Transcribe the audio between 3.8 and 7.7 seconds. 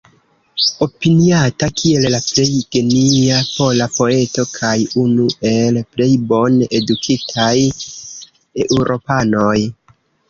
poeto kaj unu el plej bone edukitaj